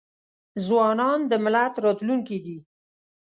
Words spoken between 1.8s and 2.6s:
راتلونکې دي.